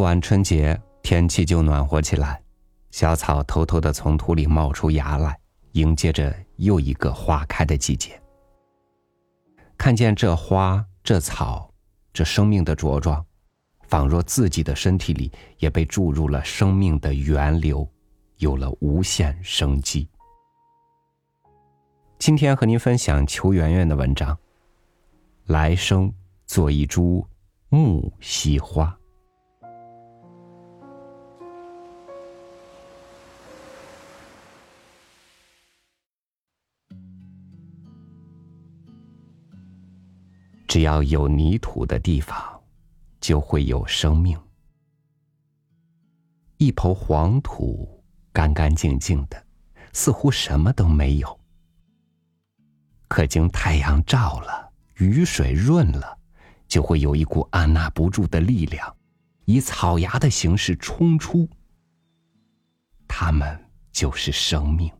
[0.00, 2.42] 过完春节，天气就暖和起来，
[2.90, 5.38] 小草偷偷的从土里冒出芽来，
[5.72, 8.18] 迎接着又一个花开的季节。
[9.76, 11.70] 看见这花、这草、
[12.14, 13.22] 这生命的茁壮，
[13.88, 17.86] 仿若自己的身体里也被注入了生命的源流，
[18.38, 20.08] 有了无限生机。
[22.18, 24.34] 今天和您分享裘媛媛的文章，
[25.44, 26.10] 《来生
[26.46, 27.22] 做一株
[27.68, 28.86] 木樨花》。
[40.80, 42.58] 只要有泥土的地方，
[43.20, 44.40] 就会有生命。
[46.56, 49.44] 一抔黄土，干干净净的，
[49.92, 51.38] 似乎什么都没有。
[53.08, 56.16] 可经太阳照了，雨水润了，
[56.66, 58.96] 就会有一股按捺不住的力量，
[59.44, 61.46] 以草芽的形式冲出。
[63.06, 64.90] 它们就是生命。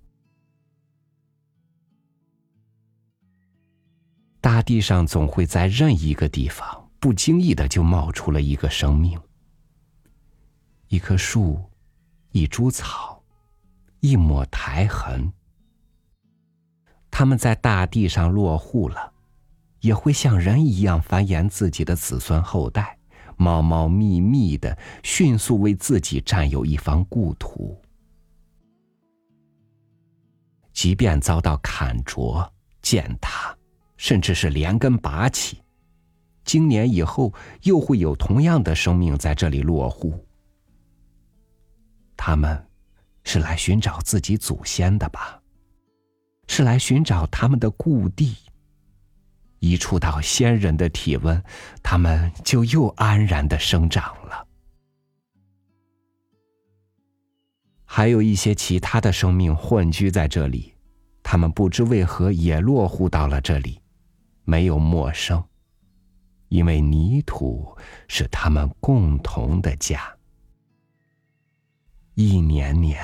[4.52, 9.16] 大地上总会在任一个地方，不经意的就冒出了一个生命。
[10.88, 11.62] 一棵树，
[12.32, 13.22] 一株草，
[14.00, 15.32] 一抹苔痕。
[17.12, 19.12] 他们在大地上落户了，
[19.82, 22.98] 也会像人一样繁衍自己的子孙后代，
[23.36, 27.80] 茂茂密密的，迅速为自己占有一方故土。
[30.72, 33.56] 即便遭到砍啄、践踏。
[34.00, 35.58] 甚至是连根拔起，
[36.42, 37.34] 今年以后
[37.64, 40.26] 又会有同样的生命在这里落户。
[42.16, 42.66] 他们，
[43.24, 45.42] 是来寻找自己祖先的吧？
[46.48, 48.34] 是来寻找他们的故地。
[49.58, 51.44] 一触到先人的体温，
[51.82, 54.46] 他们就又安然的生长了。
[57.84, 60.74] 还有一些其他的生命混居在这里，
[61.22, 63.78] 他们不知为何也落户到了这里。
[64.50, 65.44] 没有陌生，
[66.48, 67.78] 因为泥土
[68.08, 70.12] 是他们共同的家。
[72.14, 73.00] 一年年，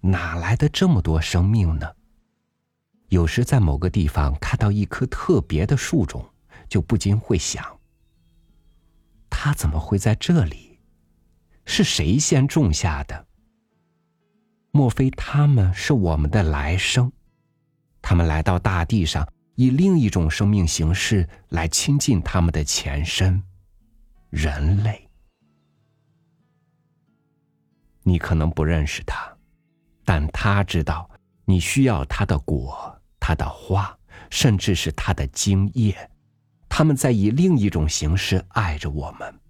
[0.00, 1.92] 哪来的这么多生命呢？
[3.08, 6.24] 有时在某个地方看到一棵特别的树种，
[6.68, 7.80] 就不禁会想：
[9.28, 10.78] 它怎么会在这里？
[11.64, 13.26] 是谁先种下的？
[14.70, 17.10] 莫非他们是我们的来生？
[18.00, 19.26] 他们来到大地上。
[19.54, 23.42] 以另一种生命形式来亲近他们的前身——
[24.30, 25.08] 人类。
[28.02, 29.36] 你可能不认识他，
[30.04, 31.08] 但他知道
[31.44, 33.96] 你需要他的果、他的花，
[34.30, 36.10] 甚至是他的精液。
[36.68, 39.40] 他们在以另一种形式爱着我们。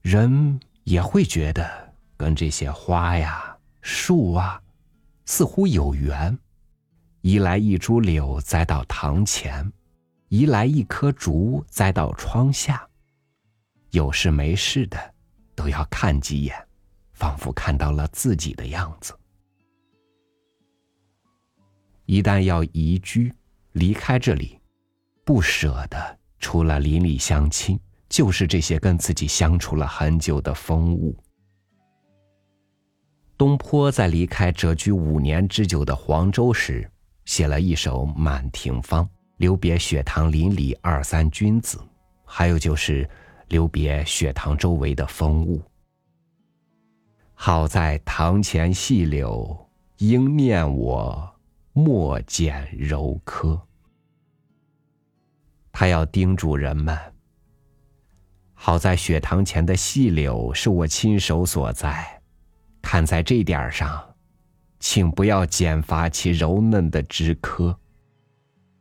[0.00, 4.62] 人也会觉得跟这些花呀、树啊，
[5.26, 6.38] 似乎有缘。
[7.24, 9.72] 移来一株柳栽到堂前，
[10.28, 12.86] 移来一棵竹栽到窗下。
[13.92, 15.14] 有事没事的，
[15.54, 16.54] 都要看几眼，
[17.14, 19.14] 仿佛看到了自己的样子。
[22.04, 23.32] 一旦要移居，
[23.72, 24.60] 离开这里，
[25.24, 31.16] 不舍的除了邻里乡亲，就是这些跟自己相处了很久的风物。
[33.38, 36.86] 东坡在离开谪居五年之久的黄州时。
[37.24, 39.04] 写了一首《满庭芳》，
[39.38, 41.80] 留别雪堂邻里二三君子，
[42.24, 43.08] 还有就是
[43.48, 45.62] 留别雪堂周围的风物。
[47.34, 49.68] 好在堂前细柳，
[49.98, 51.34] 应念我
[51.72, 53.60] 莫剪柔柯。
[55.72, 56.96] 他要叮嘱人们：
[58.52, 62.22] 好在雪堂前的细柳是我亲手所在，
[62.80, 64.13] 看在这点上。
[64.86, 67.74] 请不要剪伐其柔嫩的枝柯。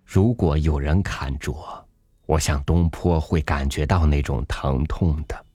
[0.03, 1.55] 如果有人砍啄，
[2.25, 5.45] 我想东坡会感觉到那种疼痛的。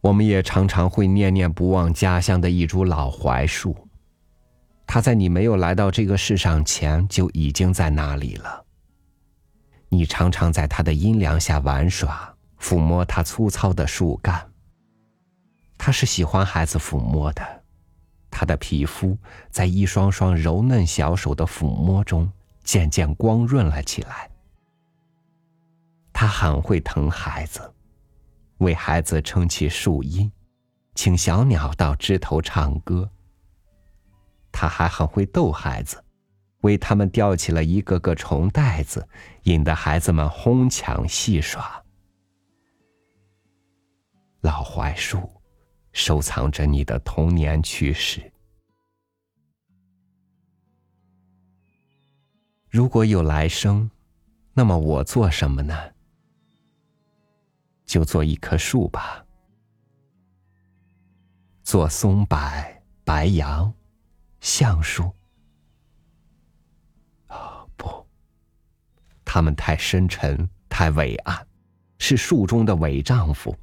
[0.00, 3.76] 我们也常常会念念不忘家乡的一株老槐树，
[4.86, 8.64] 它在你没有来到这个世上前就已经在那里了。
[9.88, 14.48] 你常常在它的阴凉下玩耍，抚摸它粗糙的树干。
[15.78, 17.62] 他是喜欢孩子抚摸的，
[18.30, 19.16] 他的皮肤
[19.48, 22.30] 在一双双柔嫩小手的抚摸中
[22.62, 24.28] 渐渐光润了起来。
[26.12, 27.72] 他很会疼孩子，
[28.58, 30.30] 为孩子撑起树荫，
[30.96, 33.08] 请小鸟到枝头唱歌。
[34.50, 36.02] 他还很会逗孩子，
[36.62, 39.08] 为他们吊起了一个个虫袋子，
[39.44, 41.80] 引得孩子们哄抢戏耍。
[44.40, 45.37] 老槐树，
[45.98, 48.22] 收藏着你的童年趣事。
[52.70, 53.90] 如果有来生，
[54.54, 55.74] 那么我做什么呢？
[57.84, 59.26] 就做一棵树吧，
[61.64, 62.38] 做松柏、
[63.04, 63.74] 白杨、
[64.38, 65.12] 橡树。
[69.24, 71.46] 他们太深沉，太伟岸，
[71.98, 73.54] 是树中的伪丈夫，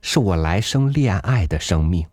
[0.00, 2.06] 是我来生恋爱的生命。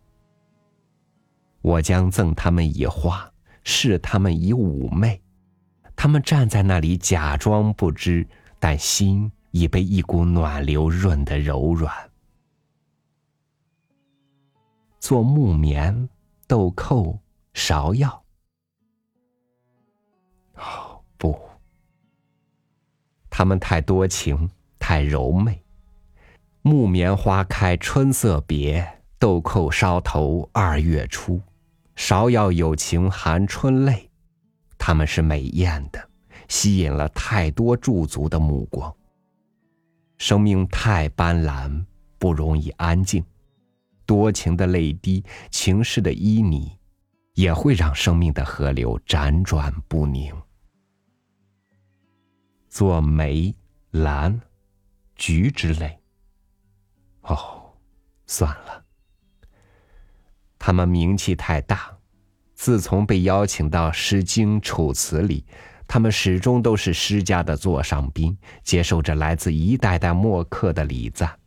[1.62, 3.32] 我将赠他们以花，
[3.64, 5.20] 视他们以妩媚。
[5.96, 8.26] 他们站在那里，假装不知，
[8.58, 11.92] 但心已被一股暖流润得柔软。
[15.00, 16.08] 做木棉、
[16.46, 17.18] 豆蔻、
[17.54, 18.22] 芍药。
[20.56, 21.38] 哦，不。
[23.30, 24.48] 他们太多情，
[24.78, 25.62] 太柔媚。
[26.66, 28.84] 木棉花开春色别，
[29.20, 31.40] 豆蔻梢头二月初。
[31.94, 34.10] 芍药有情含春泪。
[34.76, 36.10] 他们是美艳的，
[36.48, 38.92] 吸引了太多驻足的目光。
[40.18, 41.84] 生命太斑斓，
[42.18, 43.24] 不容易安静。
[44.04, 46.68] 多情的泪滴，情事的旖旎，
[47.34, 50.34] 也会让生命的河流辗转不宁。
[52.68, 53.54] 做梅、
[53.92, 54.40] 兰、
[55.14, 55.96] 菊之类。
[57.26, 57.72] 哦，
[58.26, 58.84] 算了。
[60.58, 61.96] 他们名气太大，
[62.54, 65.44] 自从被邀请到《诗经》《楚辞》里，
[65.86, 71.38] 他们始终都是诗家的座上宾，接受着来自一代代墨客的礼赞。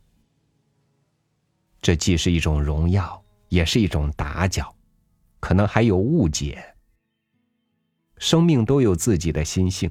[1.82, 4.74] 这既是一种荣耀，也是一种打搅，
[5.40, 6.62] 可能还有误解。
[8.18, 9.90] 生命都有自己的心性。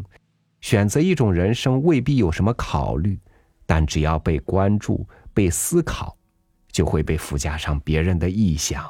[0.62, 3.20] 选择一种人生未必有什么考虑，
[3.66, 6.18] 但只要被关注、被思考，
[6.72, 8.90] 就会被附加上别人的臆想，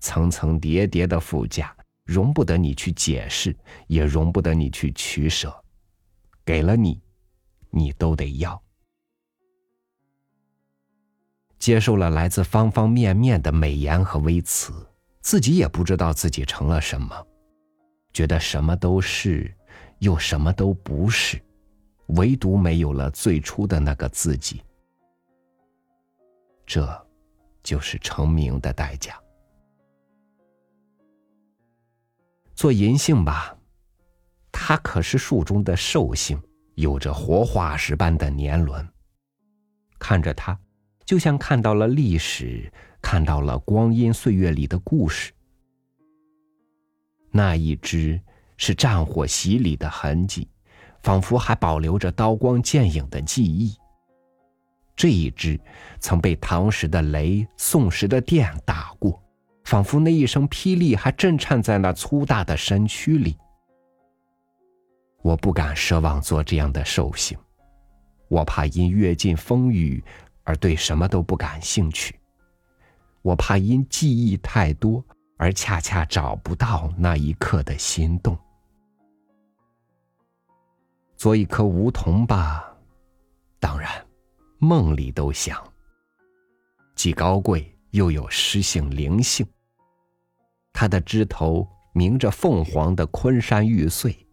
[0.00, 1.74] 层层叠叠的附加，
[2.04, 3.56] 容不得你去解释，
[3.86, 5.54] 也容不得你去取舍。
[6.44, 7.00] 给了你，
[7.70, 8.60] 你都得要。
[11.58, 14.72] 接受了来自方方面面的美言和微词，
[15.20, 17.26] 自己也不知道自己成了什么，
[18.12, 19.54] 觉得什么都是。
[20.00, 21.42] 又什么都不是，
[22.06, 24.62] 唯独没有了最初的那个自己。
[26.68, 27.06] 这，
[27.62, 29.18] 就是成名的代价。
[32.54, 33.56] 做银杏吧，
[34.52, 36.38] 它可是树中的寿星，
[36.74, 38.86] 有着活化石般的年轮。
[39.98, 40.56] 看着它，
[41.06, 42.70] 就像看到了历史，
[43.00, 45.32] 看到了光阴岁月里的故事。
[47.32, 48.20] 那一只。
[48.60, 50.48] 是战火洗礼的痕迹，
[51.04, 53.72] 仿佛还保留着刀光剑影的记忆。
[54.98, 55.58] 这一支
[56.00, 59.22] 曾被唐时的雷、宋时的电打过，
[59.62, 63.38] 仿佛那一声霹雳还震颤在那粗大的身躯里。
[65.22, 67.38] 我不敢奢望做这样的兽性，
[68.26, 70.02] 我怕因阅尽风雨
[70.42, 72.18] 而对什么都不感兴趣，
[73.22, 75.04] 我怕因记忆太多
[75.36, 78.36] 而恰恰找不到那一刻的心动。
[81.16, 82.76] 做一棵梧桐吧，
[83.60, 83.90] 当然，
[84.58, 85.62] 梦里都想。
[86.94, 89.46] 既高贵又有诗性灵性。
[90.72, 94.26] 它的枝头鸣着凤凰的昆山玉碎，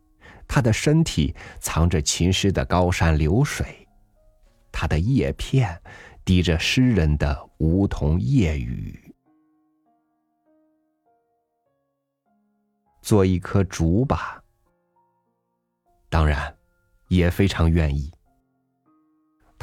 [0.47, 3.87] 它的身体藏着琴师的高山流水，
[4.71, 5.81] 它的叶片
[6.23, 9.13] 滴着诗人的梧桐夜雨。
[13.01, 14.43] 做一棵竹吧，
[16.09, 16.55] 当然。
[17.07, 18.11] 也非常愿意。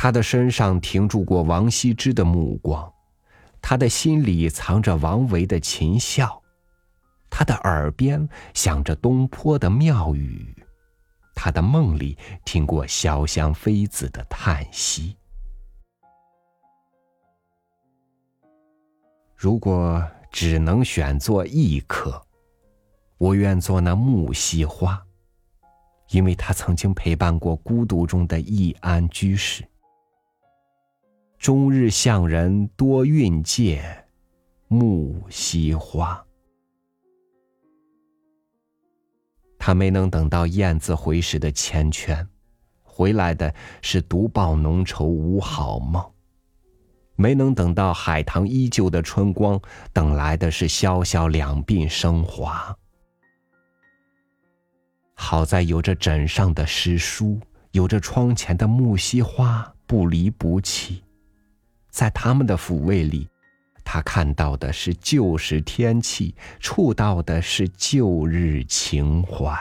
[0.03, 2.93] 他的身上停住过王羲之的目光，
[3.61, 6.43] 他的心里藏着王维的琴笑，
[7.31, 10.57] 他的耳边响着东坡的妙语，
[11.37, 15.17] 他的梦里听过潇湘妃子的叹息。
[19.37, 22.21] 如果只能选做一棵，
[23.19, 25.01] 我愿做那木樨花。
[26.09, 29.65] 因为他曾经陪伴过孤独中的易安居士，
[31.43, 33.83] 终日向人多蕴藉，
[34.69, 36.25] 木樨花。
[39.59, 42.25] 他没能等到燕子回时的缱绻，
[42.85, 46.13] 回来的是独抱浓愁无好梦；
[47.17, 49.61] 没能等到海棠依旧的春光，
[49.93, 52.79] 等来的是萧萧两鬓生华。
[55.15, 57.41] 好在有着枕上的诗书，
[57.73, 61.03] 有着窗前的木樨花，不离不弃。
[61.93, 63.29] 在他们的抚慰里，
[63.85, 69.55] 他看到的是旧时天气，触到的是旧日情怀。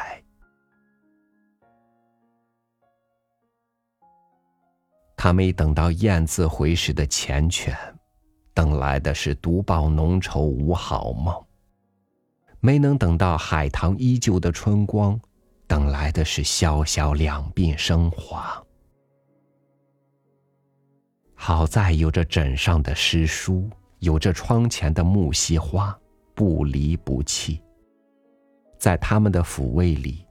[5.17, 7.75] 他没等到雁字回时的缱绻，
[8.53, 11.35] 等来的是独抱浓愁无好梦；
[12.61, 15.19] 没能等到海棠依旧的春光。
[15.67, 18.61] 等来的是潇潇两鬓生华。
[21.43, 23.67] 好在有着枕上的诗书，
[23.97, 25.99] 有着窗前的木樨花，
[26.35, 27.59] 不离不弃。
[28.77, 30.23] 在他们的抚慰里，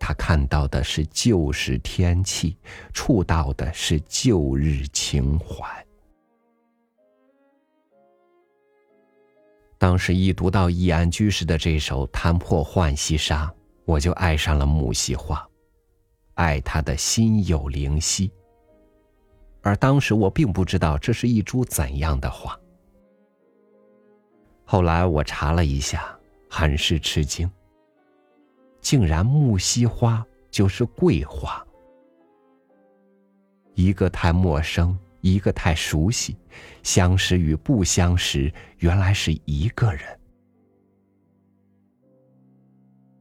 [0.00, 2.56] 他看到的是旧时天气，
[2.94, 5.68] 触到的是旧日情怀。
[9.76, 13.44] 当时一读到易安居士的这首《弹破浣溪沙》。
[13.84, 15.46] 我就爱上了木樨花，
[16.32, 18.32] 爱他的心有灵犀。
[19.66, 22.56] 而当时我并不知道这是一株怎样的花。
[24.64, 26.16] 后来我查了一下，
[26.48, 27.50] 很是吃惊，
[28.80, 31.66] 竟然木樨花就是桂花。
[33.74, 36.36] 一个太陌生，一个太熟悉，
[36.84, 40.20] 相识与不相识，原来是一个人。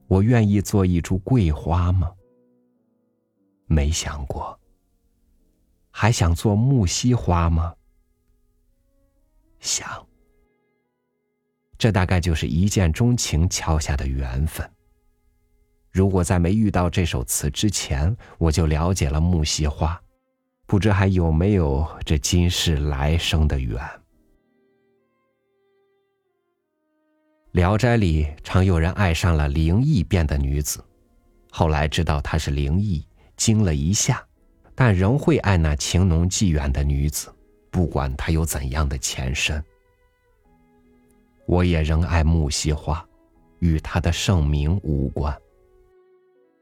[0.05, 2.13] 我愿意做一株桂花吗？
[3.65, 4.55] 没想过。
[5.97, 7.73] 还想做木樨花吗？
[9.61, 10.05] 想。
[11.77, 14.69] 这大概就是一见钟情敲下的缘分。
[15.89, 19.97] 如果在没遇到这首词之前，我就了解了木樨花，
[20.65, 23.77] 不知还有没有这今世来生的缘。
[27.53, 30.83] 《聊斋》里常有人爱上了灵异变的女子，
[31.49, 34.27] 后来知道她是灵异，惊了一下，
[34.75, 37.33] 但仍会爱那情浓迹远的女子，
[37.71, 39.63] 不管她有怎样的前身。
[41.45, 43.03] 我也仍爱木樨花，
[43.59, 45.33] 与她的盛名无关。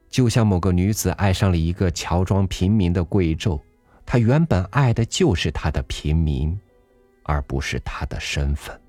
[0.10, 3.60] 就像某个女子爱上了一个乔装平民的贵胄，
[4.06, 6.56] 她原本爱的就是他的平民，
[7.24, 8.80] 而不是他的身份。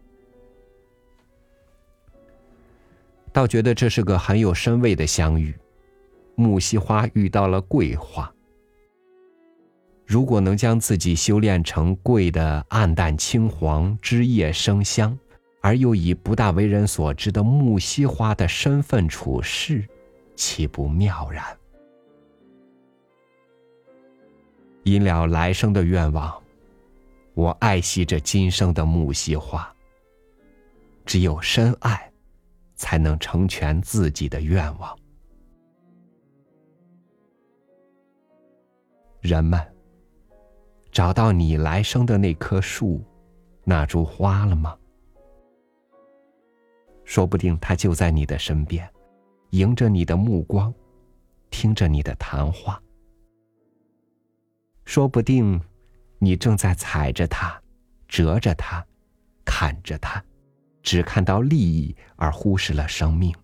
[3.32, 5.56] 倒觉得这是个很有深味的相遇，
[6.34, 8.33] 木樨花遇到了桂花。
[10.06, 15.18] 如果能将自己修炼成桂的暗淡青黄、枝叶生香，
[15.60, 19.86] 而又以不大为人所知的木樨花的身份处世，
[20.36, 21.44] 岂不妙然？
[24.82, 26.42] 因了来生的愿望，
[27.34, 29.74] 我爱惜这今生的木樨花。
[31.04, 32.10] 只有深爱。
[32.76, 34.98] 才能成全自己的愿望。
[39.20, 39.60] 人们
[40.94, 43.04] 找到你来生的那棵树、
[43.64, 44.78] 那株花了吗？
[47.04, 48.88] 说不定它就在你的身边，
[49.50, 50.72] 迎着你的目光，
[51.50, 52.80] 听着你的谈话。
[54.84, 55.60] 说不定
[56.20, 57.60] 你正在踩着它，
[58.06, 58.86] 折着它，
[59.44, 60.24] 砍着它。
[60.80, 63.34] 只看到利益而忽视了生命。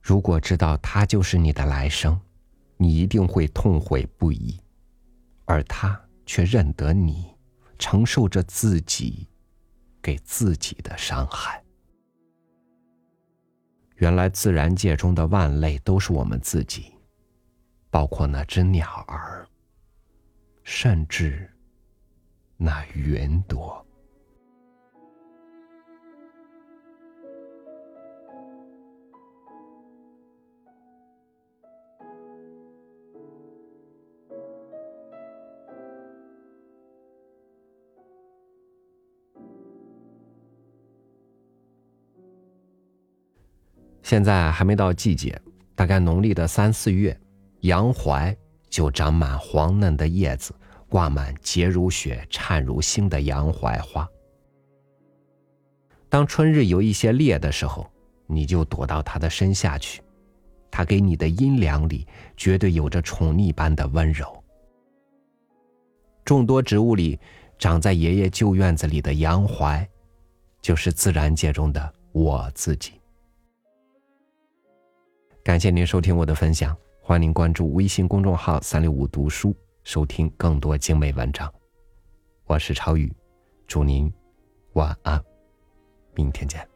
[0.00, 2.20] 如果知道他就是你的来生，
[2.76, 4.60] 你一定会痛悔不已，
[5.50, 7.26] 而他却认得你，
[7.76, 9.26] 承受着自己
[10.00, 11.60] 给自己的伤害。
[13.96, 16.94] 原来自然界中的万类都是我们自己，
[17.90, 19.44] 包括那只鸟儿，
[20.62, 21.50] 甚至
[22.56, 23.84] 那云朵。
[44.10, 45.40] 现在还没到季节，
[45.76, 47.16] 大概农历的三四月，
[47.60, 48.36] 杨槐
[48.68, 50.52] 就长满黄嫩的叶子，
[50.88, 54.04] 挂满洁如雪、灿如星的杨槐花。
[56.08, 57.88] 当春日有一些烈的时候，
[58.26, 60.02] 你就躲到它的身下去，
[60.72, 62.04] 它给你的阴凉里
[62.36, 64.26] 绝对有着宠溺般的温柔。
[66.24, 67.16] 众多植物里，
[67.60, 69.88] 长在爷爷旧院子里的杨槐，
[70.60, 72.99] 就是自然界中的我自己。
[75.50, 79.52] 感谢您收听我的分享，欢迎您关注微信公众号“三六五读书”，
[79.82, 81.52] 收听更多精美文章。
[82.44, 83.12] 我是超宇，
[83.66, 84.08] 祝您
[84.74, 85.20] 晚安，
[86.14, 86.69] 明天见。